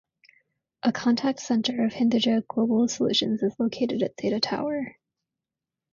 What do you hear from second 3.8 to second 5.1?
at Zeta Tower.